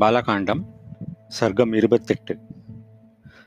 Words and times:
பாலகாண்டம் 0.00 0.60
சர்க்கம் 1.40 1.74
இருபத்தெட்டு. 1.74 2.38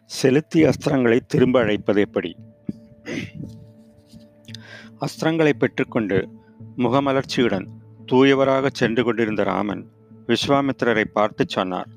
செலுத்திய 0.05 0.69
அஸ்திரங்களை 0.69 1.19
திரும்ப 1.27 1.59
அழைப்பது 1.59 2.01
எப்படி? 2.01 2.35
அஸ்திரங்களை 4.99 5.49
பெற்றுக்கொண்டு 5.49 6.29
முகமலர்ச்சியுடன் 6.77 7.65
தூயவராகச் 8.11 8.73
சென்று 8.73 9.03
கொண்டிருந்த 9.03 9.43
ராமன் 9.43 9.91
விஸ்வாமித்திரரை 10.27 11.03
பார்த்து 11.03 11.45
சொன்னார். 11.47 11.87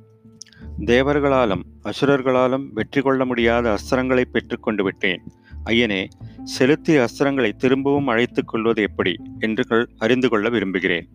தேவர்களாலும் 0.79 1.63
அசுரர்களாலும் 1.85 2.73
வெற்றி 2.73 3.01
கொள்ள 3.01 3.25
முடியாத 3.25 3.77
அஸ்திரங்களை 3.79 4.25
பெற்றுக்கொண்டு 4.25 4.85
விட்டேன். 4.85 5.23
ஐயனே 5.65 6.09
செலுத்திய 6.45 7.07
அஸ்திரங்களை 7.09 7.53
திரும்பவும் 7.53 8.07
அழைத்துக் 8.07 8.49
கொள்வது 8.49 8.83
எப்படி 8.83 9.17
என்று 9.39 9.89
அறிந்து 9.99 10.29
கொள்ள 10.29 10.49
விரும்புகிறேன். 10.49 11.09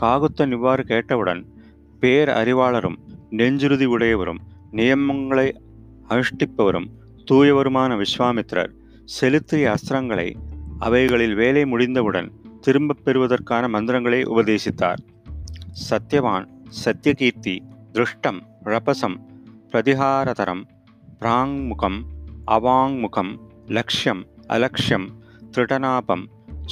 காகுத்தன் 0.00 0.50
இவ்வாறு 0.50 0.84
கேட்டவுடன் 0.84 1.52
பேர் 2.00 2.28
அறிவாளரும் 2.28 2.96
நெஞ்சுறுதி 3.30 3.84
உடையவரும் 3.84 4.38
நியமங்களை 4.72 5.54
அனுஷ்டிப்பவரும் 6.08 6.86
தூயவருமான 7.30 7.96
விஸ்வாமித்திரர். 7.96 8.72
செலுத்திய 9.04 9.74
அஸ்திரங்களை 9.74 10.34
அவைகளில் 10.78 11.34
வேலை 11.34 11.64
முடிந்தவுடன் 11.64 12.32
திரும்பப் 12.60 13.04
பெறுவதற்கான 13.04 13.68
மந்திரங்களை 13.68 14.22
உபதேசித்தார். 14.22 15.00
சத்யவான் 15.90 16.46
சத்யகீர்த்தி 16.84 17.58
திருஷ்டம் 17.92 18.40
ரபசம் 18.64 19.16
பிரதிகாரதரம் 19.72 20.62
பிராங்முகம் 21.20 22.02
அவாங்முகம் 22.46 23.38
லக்ஷ்யம் 23.66 24.22
அலக்ஷ்யம் 24.48 25.06
திருடனாபம் 25.52 26.24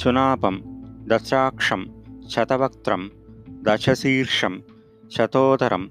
சுனாபம் 0.03 0.61
தசாட்சம் 1.07 1.85
சதவக்திரம் 2.35 3.09
தசசீர்ஷம் 3.63 4.57
శతోదరం 5.13 5.83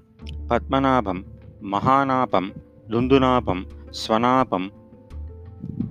పద్మనాభం 0.51 1.19
మహానాపం 1.63 2.45
దుందునాపం 2.91 3.59
స్వనాపం 3.91 4.63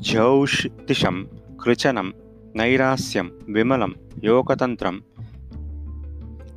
జౌషితిషం 0.00 1.16
కృచనం 1.62 2.08
నైరాస్యం 2.56 3.32
విమలం 3.48 3.92
యోగతంత్రం 4.24 4.96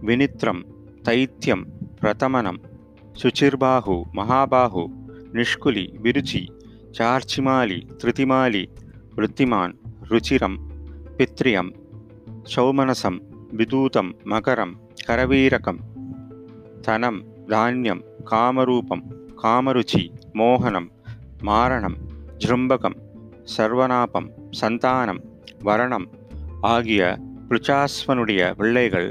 వినిత్రం 0.04 0.58
తైత్యం 1.06 1.66
ప్రతమనం 2.04 2.58
శుచిర్బాహు 3.22 4.06
మహాబాహు 4.16 4.84
నిష్కులి 5.34 5.94
విరుచి 5.98 6.44
చార్చిమాలి 7.02 7.80
త్రితిమాలి 8.02 8.64
వృత్తిమాన్ 9.16 9.74
రుచిరం 10.12 10.54
పిత్ర్యం 11.20 11.68
చౌమనసం 12.56 13.16
విదూతం 13.54 14.14
మకరం 14.26 14.72
కరవీరకం 15.08 15.95
தனம் 16.86 17.20
தானியம் 17.48 18.02
காமரூபம் 18.32 19.04
காமருச்சி 19.44 20.02
மோகனம் 20.34 20.88
மாரணம் 21.44 21.96
ஜிரும்பகம் 22.38 22.98
சர்வநாபம் 23.58 24.28
சந்தானம் 24.62 25.22
வரணம் 25.64 26.08
ஆகிய 26.62 27.02
பிருச்சாஸ்வனுடைய 27.50 28.52
பிள்ளைகள் 28.52 29.10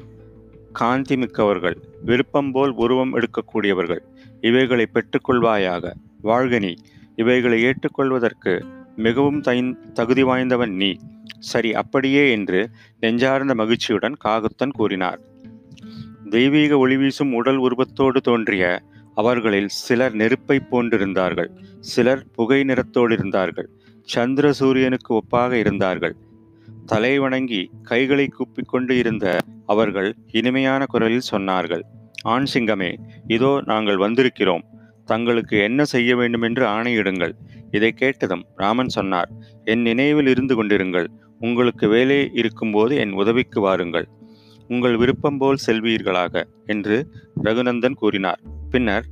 காந்திமிக்கவர்கள் 0.80 1.76
விருப்பம் 2.02 2.52
போல் 2.52 2.72
உருவம் 2.74 3.12
எடுக்கக்கூடியவர்கள் 3.14 4.02
இவைகளை 4.40 4.86
பெற்றுக்கொள்வாயாக. 4.94 5.92
வாழ்கனி 6.22 6.72
இவைகளை 7.16 7.58
ஏற்றுக்கொள்வதற்கு 7.62 8.54
மிகவும் 8.96 9.40
தைன் 9.40 9.92
தகுதி 9.92 10.22
வாய்ந்தவன் 10.22 10.74
நீ. 10.74 10.92
சரி 11.38 11.74
அப்படியே 11.74 12.30
என்று 12.30 12.60
நெஞ்சார்ந்த 13.00 13.54
மகிழ்ச்சியுடன் 13.54 14.16
காகுத்தன் 14.24 14.76
கூறினார். 14.76 15.20
தெய்வீக 16.34 16.72
ஒளி 16.82 16.96
வீசும் 17.00 17.32
உடல் 17.38 17.58
உருவத்தோடு 17.66 18.18
தோன்றிய 18.28 18.64
அவர்களில் 19.20 19.68
சிலர் 19.78 20.14
நெருப்பை 20.20 20.56
போன்றிருந்தார்கள் 20.70 21.50
சிலர் 21.90 22.22
புகை 22.36 22.58
நிறத்தோடு 22.70 23.12
இருந்தார்கள் 23.16 23.68
சந்திர 24.08 24.46
சூரியனுக்கு 24.60 25.10
ஒப்பாக 25.18 25.52
இருந்தார்கள். 25.62 26.14
தலை 26.86 27.12
வணங்கி 27.24 27.60
கைகளை 27.90 28.26
கூப்பிக்கொண்டு 28.30 28.94
இருந்த 29.02 29.26
அவர்கள் 29.74 30.08
இனிமையான 30.38 30.86
குரலில் 30.94 31.30
சொன்னார்கள் 31.32 31.84
ஆண் 32.34 32.48
சிங்கமே 32.52 32.90
இதோ 33.36 33.52
நாங்கள் 33.70 34.02
வந்திருக்கிறோம். 34.04 34.64
தங்களுக்கு 35.08 35.56
என்ன 35.68 35.80
செய்ய 35.94 36.10
வேண்டும் 36.20 36.44
என்று 36.48 36.64
ஆணையிடுங்கள். 36.74 37.34
இதை 37.76 37.92
கேட்டதும் 38.02 38.44
ராமன் 38.62 38.92
சொன்னார் 38.96 39.30
என் 39.72 39.84
நினைவில் 39.90 40.30
இருந்து 40.34 40.54
கொண்டிருங்கள். 40.58 41.08
உங்களுக்கு 41.40 41.86
வேலை 41.94 42.20
இருக்கும்போது 42.40 42.92
என் 43.04 43.16
உதவிக்கு 43.22 43.60
வாருங்கள். 43.60 44.06
உங்கள் 44.68 44.96
விருப்பம் 44.96 45.38
போல் 45.38 45.56
செல்வீர்களாக 45.66 46.44
என்று 46.66 47.08
ரகுநந்தன் 47.44 47.94
கூறினார். 47.94 48.40
பின்னர் 48.70 49.06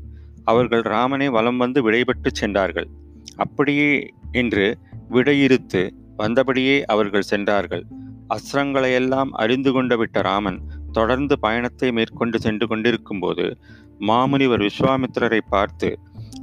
அவர்கள் 0.45 0.81
ராமனை 0.81 1.29
வலம் 1.29 1.57
வந்து 1.57 1.91
விடைபெற்று 1.91 2.33
சென்றார்கள். 2.33 2.89
அப்படியே 3.37 4.09
என்று 4.33 4.79
விடையிறுத்து 5.11 5.91
வந்தபடியே 6.17 6.83
அவர்கள் 6.83 7.23
சென்றார்கள். 7.23 7.85
அஸ்திரங்களையெல்லாம் 8.29 9.29
அறிந்து 9.31 9.73
கொண்டு 9.73 9.99
விட்ட 9.99 10.23
ராமன் 10.23 10.61
தொடர்ந்து 10.93 11.39
பயணத்தை 11.39 11.93
மேற்கொண்டு 11.93 12.41
சென்று 12.41 12.67
கொண்டிருக்கும்போது 12.67 13.59
மாமுனிவர் 14.01 14.69
விஸ்வாமித்திரரை 14.69 15.41
பார்த்து 15.49 15.99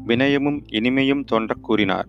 வினயமும் 0.07 0.63
இனிமையும் 0.71 1.23
தோன்றக் 1.23 1.63
கூறினார். 1.63 2.07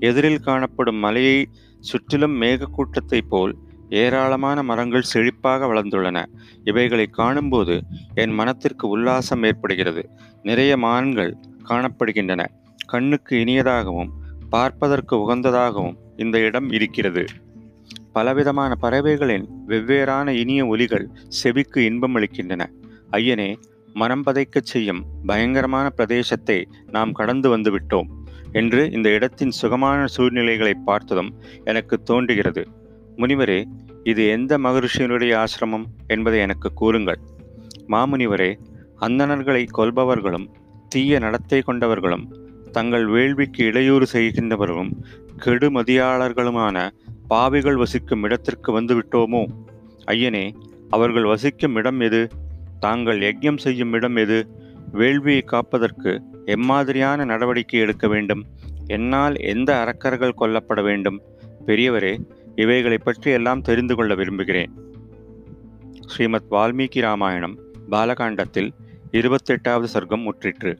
எதிரில் 0.00 0.40
காணப்படும் 0.40 0.96
மலையை 0.96 1.48
சுற்றிலும் 1.80 2.40
மேகக்கூட்டத்தைப் 2.40 3.28
போல் 3.28 3.58
ஏராளமான 3.94 4.62
மரங்கள் 4.62 5.10
செழிப்பாக 5.14 5.66
வளர்ந்துள்ளன. 5.66 6.24
இவைகளை 6.64 7.06
காணும்போது 7.06 7.82
என் 8.14 8.30
மனத்திற்கு 8.30 8.98
உல்லாசம் 8.98 9.44
ஏற்படுகிறது. 9.44 10.08
நிறைய 10.42 10.76
மான்கள் 10.76 11.36
காணப்படுகின்றன. 11.68 12.46
கண்ணுக்கு 12.86 13.36
இனியதாகவும் 13.36 14.08
பார்ப்பதற்கு 14.50 15.16
உகந்ததாகவும் 15.16 15.94
இந்த 16.16 16.38
இடம் 16.38 16.70
இருக்கிறது. 16.70 17.24
பலவிதமான 18.12 18.74
பறவைகளின் 18.74 19.48
வெவ்வேறான 19.68 20.28
இனிய 20.28 20.66
ஒலிகள் 20.66 21.06
செவிக்கு 21.28 21.84
இன்பம் 21.84 22.16
அளிக்கின்றன. 22.16 22.66
ஐயனே 23.12 23.56
மனம் 23.92 24.26
பதைக்கச் 24.26 24.70
செய்யும் 24.72 25.04
பயங்கரமான 25.26 25.92
பிரதேசத்தை 25.96 26.64
நாம் 26.90 27.12
கடந்து 27.12 27.58
வந்துவிட்டோம். 27.58 28.08
என்று 28.52 28.90
இந்த 28.90 29.08
இடத்தின் 29.08 29.50
சுகமான 29.50 30.06
சூழ்நிலைகளை 30.06 30.74
பார்த்ததும் 30.74 31.34
எனக்கு 31.64 32.02
தோன்றுகிறது. 32.02 32.68
முனிவரே 33.16 33.64
இது 34.04 34.28
எந்த 34.28 34.58
மகரிஷியனுடைய 34.58 35.44
ஆசிரமம் 35.44 35.84
என்பதை 36.06 36.40
எனக்கு 36.40 36.72
கூறுங்கள். 36.72 37.18
மாமுனிவரே 37.88 38.58
அந்தணர்களை 39.00 39.66
கொல்பவர்களும் 39.78 40.46
தீய 40.88 41.18
நடத்தை 41.18 41.62
கொண்டவர்களும் 41.66 42.24
தங்கள் 42.70 43.06
வேள்விக்கு 43.06 43.64
இடையூறு 43.64 44.06
செய்கின்றவர்களும் 44.12 44.90
கெடுமதியாளர்களுமான 45.38 46.90
பாவிகள் 47.28 47.76
வசிக்கும் 47.76 48.22
இடத்திற்கு 48.22 48.80
வந்துவிட்டோமோ? 48.80 49.46
ஐயனே 50.06 50.54
அவர்கள் 50.90 51.24
வசிக்கும் 51.24 51.74
இடம் 51.74 52.00
எது? 52.00 52.28
தாங்கள் 52.80 53.18
யஜ்யம் 53.18 53.56
செய்யும் 53.56 53.92
இடம் 53.92 54.16
எது? 54.16 54.48
வேள்வியை 54.92 55.44
காப்பதற்கு 55.44 56.22
எம்மாதிரியான 56.44 57.24
நடவடிக்கை 57.24 57.80
எடுக்க 57.80 58.08
வேண்டும். 58.08 58.44
என்னால் 58.86 59.36
எந்த 59.36 59.80
அரக்கர்கள் 59.80 60.34
கொல்லப்பட 60.34 60.82
வேண்டும்? 60.82 61.22
பெரியவரே 61.66 62.18
இவைகளை 62.56 62.98
பற்றி 62.98 63.30
எல்லாம் 63.30 63.62
தெரிந்து 63.62 63.94
கொள்ள 63.94 64.14
விரும்புகிறேன். 64.14 64.72
ஸ்ரீமத் 66.06 66.50
வால்மீகி 66.50 67.00
ராமாயணம் 67.00 67.58
பாலகாண்டத்தில் 67.90 68.70
இருபத்தெட்டாவது 69.12 69.86
சர்க்கம் 69.94 70.28
முற்றிற்று. 70.28 70.76